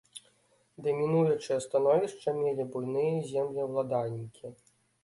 [0.85, 4.57] Дамінуючае становішча мелі буйныя землеўладальнікі.